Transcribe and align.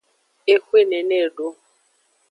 Exwe 0.53 0.79
nene 0.89 1.15
edo. 1.25 1.47